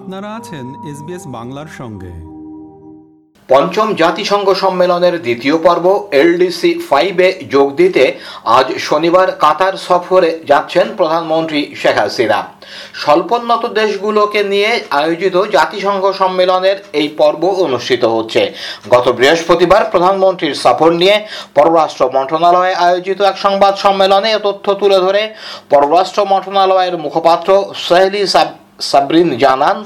[0.00, 2.12] আপনারা আছেন এসবিএস বাংলার সঙ্গে।
[3.48, 11.74] পঞ্চম জাতিসংঘ সম্মেলনের দ্বিতীয় পর্ব এলডিসি ফাইভে যোগ দিতে আজ শনিবার কাতার সফরে যাচ্ছেন প্রধানমন্ত্রী
[11.76, 12.40] শেখ হাসিনা।
[12.94, 18.42] স্বল্পোন্নত দেশগুলোকে নিয়ে আয়োজিত জাতিসংঘ সম্মেলনের এই পর্ব অনুষ্ঠিত হচ্ছে।
[18.90, 25.22] গত বৃহস্পতিবার প্রধানমন্ত্রীর সফর নিয়ে পররাষ্ট্র মন্ত্রণালয়ে আয়োজিত এক সংবাদ সম্মেলনে তথ্য তুলে ধরে।
[25.70, 27.48] পররাষ্ট্র মন্ত্রণালয়ের মুখপাত্র
[27.88, 28.48] সাহেলি সাব
[28.88, 29.76] সাবরিন জানান,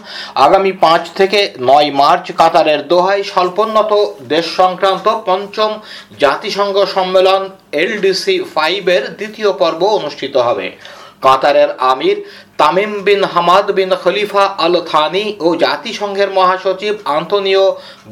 [0.46, 1.40] আগামী পাঁচ থেকে
[1.70, 3.92] নয় মার্চ কাতারের দোহায় স্বল্পোন্নত
[4.32, 5.70] দেশ সংক্রান্ত পঞ্চম
[6.22, 7.42] জাতিসংঘ সম্মেলন
[7.82, 10.68] এলডিসি ফাইভের দ্বিতীয় পর্ব অনুষ্ঠিত হবে।
[11.24, 12.16] কাতারের আমির
[12.60, 17.64] Tamim bin Hamad bin Khalifa Al Thani ও জাতিসংঘের মহাসচিব আন্তনিও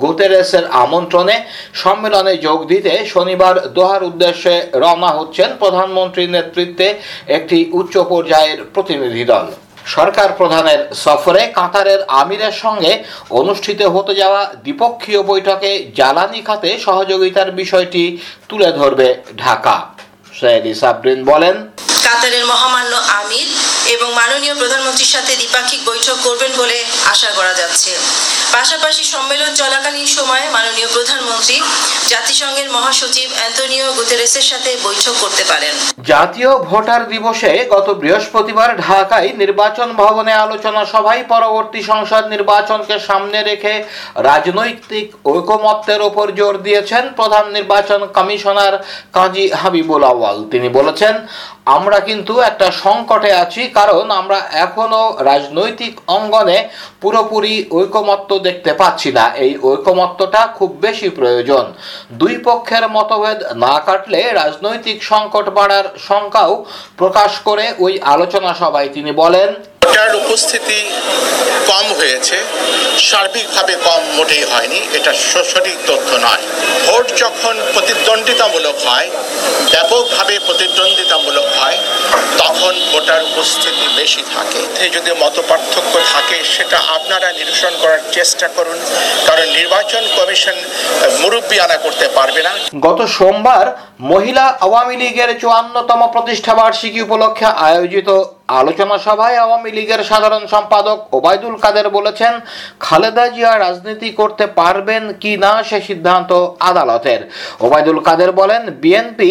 [0.02, 1.36] গুতেরেসের আমন্ত্রণে
[1.82, 6.86] সম্মেলনে যোগ দিতে শনিবার দোহার উদ্দেশ্যে রওনা হচ্ছেন প্রধানমন্ত্রীর নেতৃত্বে
[7.36, 9.46] একটি উচ্চ পর্যায়ের প্রতিনিধি দল।
[9.86, 12.92] সরকার প্রধানের সফরে কাতারের আমিরের সঙ্গে
[13.30, 18.02] অনুষ্ঠিত হতে যাওয়া দ্বিপক্ষীয় বৈঠকে জ্বালানি খাতে সহযোগিতার বিষয়টি
[18.48, 19.76] তুলে ধরবে ঢাকা।
[20.38, 21.54] সৈয়দি সাবরিন বলেন,
[22.04, 23.48] কাতারের মহামান্য আমির
[23.94, 26.78] এবং মাননীয় প্রধানমন্ত্রীর সাথে দ্বিপাক্ষিক বৈঠক করবেন বলে
[27.12, 27.90] আশা করা যাচ্ছে।
[28.52, 31.56] পাশাপাশি সম্মেলন চলাকালীন সময়ে মাননীয় প্রধানমন্ত্রী
[32.08, 39.88] জাতিসংঘের মহাসচিব অ্যান্টনিও গুতেরেসের সাথে বৈঠক করতে পারেন। জাতীয় ভোটার দিবসে গত বৃহস্পতিবার ঢাকায় নির্বাচন
[39.92, 43.74] ভবনে আলোচনা সভায় পরবর্তী সংসদ নির্বাচনকে সামনে রেখে
[44.28, 48.74] রাজনৈতিক ঐকমত্যের ওপর জোর দিয়েছেন প্রধান নির্বাচন কমিশনার
[49.12, 51.14] কাজী হাবিবুল আওয়াল তিনি বলেছেন
[51.66, 56.58] আমরা কিন্তু একটা সংকটে আছি, কারণ আমরা এখনও রাজনৈতিক অঙ্গনে
[57.00, 61.64] পুরোপুরি ঐকমত্য দেখতে পাচ্ছি না। এই ঐকমত্যটা খুব বেশি প্রয়োজন।
[62.20, 66.52] দুই পক্ষের মতভেদ না কাটলে রাজনৈতিক সংকট বাড়ার শঙ্কাও
[66.96, 69.50] প্রকাশ করে ওই আলোচনা সভায় তিনি বলেন
[69.92, 70.78] ভোটার উপস্থিতি
[71.70, 72.36] কম হয়েছে,
[73.08, 75.12] সার্বিকভাবে কম মোটেই হয়নি, এটা
[75.52, 76.44] সঠিক তথ্য নয়।
[76.86, 79.08] ভোট যখন প্রতিদ্বন্দ্বিতামূলক হয়,
[79.72, 81.78] ব্যাপকভাবে প্রতিদ্বন্দ্বিতামূলক হয়,
[82.42, 84.60] তখন ভোটার উপস্থিতি বেশি থাকে।
[84.94, 88.78] যদি মত পার্থক্য থাকে, সেটা আপনারা নিরসন করার চেষ্টা করুন,
[89.28, 90.56] কারণ নির্বাচন কমিশন
[91.20, 92.52] মুরব্বী আনা করতে পারবে না।
[92.86, 93.66] গত সোমবার
[94.12, 98.08] মহিলা আওয়ামী লীগের চুয়ান্নতম প্রতিষ্ঠাবার্ষিকী উপলক্ষে আয়োজিত
[98.48, 102.32] আলোচনা সভায় আওয়ামী লীগের সাধারণ সম্পাদক ওবায়দুল কাদের বলেছেন,
[102.80, 106.30] খালেদা জিয়া রাজনীতি করতে পারবেন কি না সে সিদ্ধান্ত
[106.70, 107.20] আদালতের।
[107.60, 109.30] ওবায়দুল কাদের বলেন, বিএনপি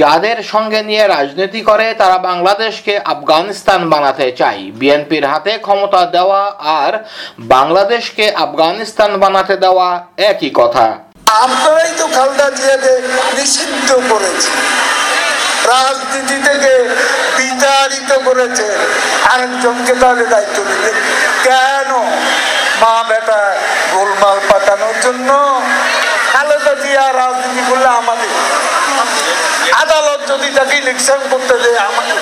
[0.00, 6.42] যাদের সঙ্গে নিয়ে রাজনীতি করে, তারা বাংলাদেশকে আফগানিস্তান বানাতে চাই বিএনপির হাতে ক্ষমতা দেওয়া
[6.80, 6.92] আর
[7.54, 9.88] বাংলাদেশকে আফগানিস্তান বানাতে দেওয়া
[10.30, 10.86] একই কথা।
[11.44, 12.92] আপনারাই তো খালদা জিয়াকে
[13.36, 14.50] নিষিদ্ধ করেছে।
[15.72, 16.72] রাজনীতি থেকে
[17.38, 18.66] বিতাড়িত করেছে,
[19.32, 20.96] আরেকজনকে তাহলে দায়িত্ব দিলেন
[21.46, 21.90] কেন?
[22.82, 23.40] মা বেটা
[23.92, 25.28] গোলমাল পাতানোর জন্য
[27.20, 28.32] রাজনীতি করলে আমাদের।
[29.82, 32.18] আদালত যদি তাকে ইলেকশন করতে দেয় আমাদের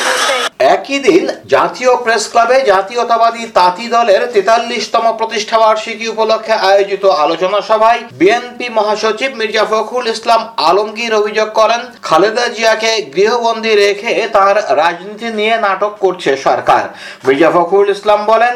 [0.76, 8.00] একই দিন জাতীয় প্রেস ক্লাবে জাতীয়তাবাদী তাঁতি দলের তেতাল্লিশতম প্রতিষ্ঠা বার্ষিকী উপলক্ষে আয়োজিত আলোচনা সভায়
[8.20, 15.54] বিএনপি মহাসচিব মির্জা ফখরুল ইসলাম আলমগীর অভিযোগ করেন, খালেদা জিয়াকে গৃহবন্দী রেখে তার রাজনীতি নিয়ে
[15.66, 16.84] নাটক করছে সরকার।
[17.26, 18.54] মির্জা ফখরুল ইসলাম বলেন,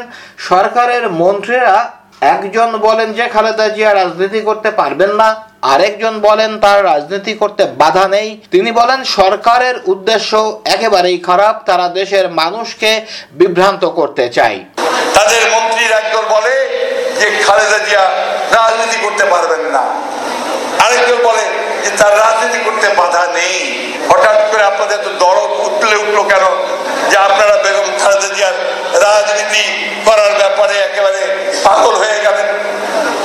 [0.49, 1.75] সরকারের মন্ত্রীরা
[2.35, 5.29] একজন বলেন যে খালেদা জিয়া রাজনীতি করতে পারবেন না
[5.61, 12.29] আরেকজন বলেন, তার রাজনীতি করতে বাধা নেই। তিনি বলেন, সরকারের উদ্দেশ্য একেবারেই খারাপ। তারা দেশের
[12.29, 13.01] মানুষকে
[13.31, 14.59] বিভ্রান্ত করতে চায়।
[15.13, 16.55] তাদের মন্ত্রীর একদল বলে
[17.19, 18.01] যে, খালেদা জিয়া
[18.51, 19.79] রাজনীতি করতে পারবেন না।
[20.85, 21.41] আরেকজন বলে
[21.83, 26.45] যে, তার রাজনীতি করতে বাধা নেই। হঠাৎ করে আপনাদের তো দরদ উঠলে উঠল কেন?
[27.09, 28.53] যে আপনারা বেগম খালেদা জিয়ার
[29.01, 32.47] রাজনীতি করার ব্যাপারে একেবারে পাগল হয়ে গেলেন।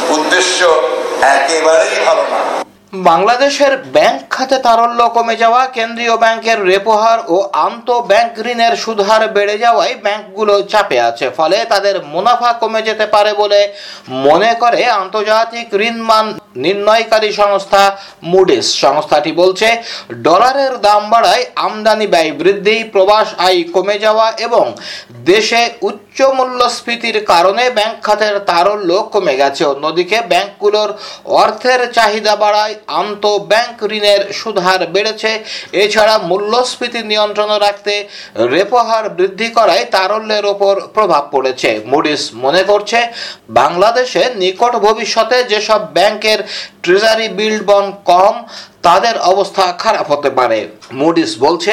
[0.09, 0.81] উদ্দেশ্য
[1.25, 7.37] একেবারেই ভালো না। বাংলাদেশের ব্যাংক খাতে তারল্য কমে যাওয়া, কেন্দ্রীয় ব্যাংকের রেপো হার ও
[7.67, 13.33] আন্ত ব্যাংক ঋণের সুদহার বেড়ে যাওয়ায় ব্যাংকগুলো চাপে আছে, ফলে তাদের মুনাফা কমে যেতে পারে
[13.43, 13.61] বলে
[14.27, 16.27] মনে করে আন্তর্জাতিক ঋণ মান
[16.65, 17.83] নির্ণয়কারী সংস্থা
[18.33, 19.69] মুডিস সংস্থাটি বলছে,
[20.27, 24.65] ডলারের দাম বাড়ায় আমদানি ব্যয় বৃদ্ধি প্রবাস আয় কমে যাওয়া এবং
[25.31, 30.91] দেশে উচ্চ মূল্যস্ফীতির কারণে ব্যাংক খাতের তারল্য কমে গেছে। অন্যদিকে ব্যাংকগুলোর
[31.43, 35.31] অর্থের চাহিদা বাড়ায় আন্ত ব্যাংক ঋণের সুদহার বেড়েছে।
[35.85, 37.95] এছাড়া মূল্যস্ফীতি নিয়ন্ত্রণে রাখতে
[38.55, 42.99] রেপো হার বৃদ্ধি করায় তারল্যের ওপর প্রভাব পড়েছে। মুডিস মনে করছে,
[43.61, 46.41] বাংলাদেশে নিকট ভবিষ্যতে যেসব ব্যাংকের
[46.85, 48.35] ট্রেজারি বিল্ড বন্ড কম,
[48.87, 50.59] তাদের অবস্থা খারাপ হতে পারে।
[51.01, 51.73] মুডিস বলছে,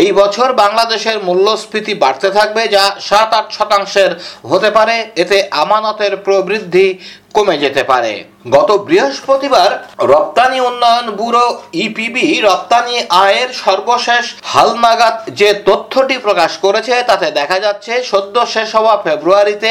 [0.00, 4.10] এই বছর বাংলাদেশের মূল্যস্ফীতি বাড়তে থাকবে, যা সাত আট শতাংশের
[4.50, 6.86] হতে পারে। এতে আমানতের প্রবৃদ্ধি
[7.34, 8.12] কমে যেতে পারে।
[8.56, 9.70] গত বৃহস্পতিবার
[10.12, 11.44] রপ্তানি উন্নয়ন ব্যুরো
[11.84, 18.94] ইপিবি রপ্তানি আয়ের সর্বশেষ হালনাগাদ যে তথ্যটি প্রকাশ করেছে, তাতে দেখা যাচ্ছে সদ্য শেষ হওয়া
[19.04, 19.70] ফেব্রুয়ারিতে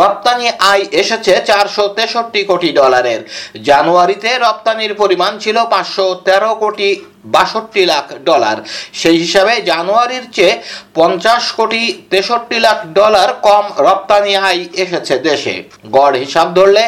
[0.00, 3.20] রপ্তানি আয় এসেছে চারশো তেষট্টি কোটি ডলারের।
[3.68, 6.90] জানুয়ারিতে রপ্তানির পরিমাণ ছিল পাঁচশো তেরো কোটি
[7.24, 8.56] বাষট্টি লাখ ডলার।
[9.00, 10.54] সেই হিসাবে জানুয়ারির চেয়ে
[10.98, 15.54] পঞ্চাশ কোটি তেষট্টি লাখ ডলার কম রপ্তানি আয় এসেছে দেশে।
[15.96, 16.84] গড় হিসাব ধরলে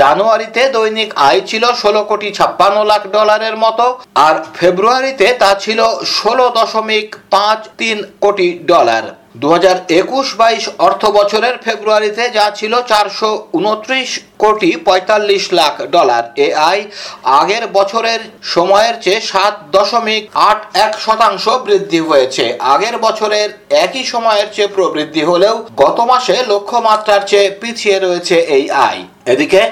[0.00, 3.86] জানুয়ারিতে দৈনিক আয় ছিল ষোলো কোটি ছাপ্পান্ন লাখ ডলারের মতো,
[4.26, 5.80] আর ফেব্রুয়ারিতে তা ছিল
[6.16, 9.04] ষোলো দশমিক পাঁচ তিন কোটি ডলার।
[9.42, 14.08] দু হাজার একুশ বাইশ অর্থ বছরের ফেব্রুয়ারিতে যা ছিল চারশো উনত্রিশ
[14.42, 16.82] কোটি পঁয়তাল্লিশ লাখ ডলার। এ আয়
[17.40, 18.20] আগের বছরের
[18.54, 22.44] সময়ের চেয়ে সাত দশমিক আট এক শতাংশ বৃদ্ধি হয়েছে।
[22.74, 23.48] আগের বছরের
[23.84, 29.02] একই সময়ের চেয়ে প্রবৃদ্ধি হলেও গত মাসে লক্ষ্যমাত্রার চেয়ে পিছিয়ে রয়েছে এই আয়
[29.32, 29.62] এদিকে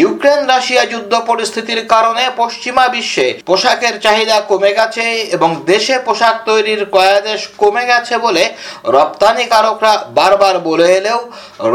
[0.00, 5.04] ইউক্রেন রাশিয়া যুদ্ধ পরিস্থিতির কারণে পশ্চিমা বিশ্বে পোশাকের চাহিদা কমে গেছে
[5.36, 8.44] এবং দেশে পোশাক তৈরির কয়াদেশ কমে গেছে বলে
[8.96, 11.20] রপ্তানিকারকরা বারবার বলে এলেও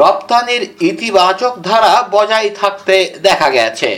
[0.02, 3.90] রপ্তানির ইতিবাচক ধারা বজায় থাকতে দেখা গেছে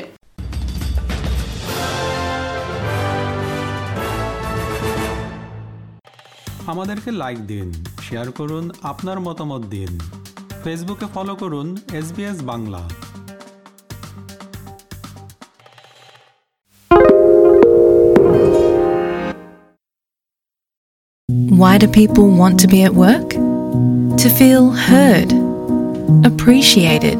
[6.67, 7.67] আমাদেরকে লাইক দিন
[8.01, 9.91] শেয়ার করুন আপনার মতামত দিন
[10.63, 12.07] ফেসবুকে ফলো করুন S
[12.44, 12.83] Bangla
[21.61, 23.29] Why do people want to be at work?
[24.17, 25.29] To feel heard,
[26.25, 27.19] appreciated,